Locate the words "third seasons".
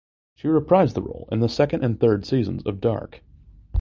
1.99-2.63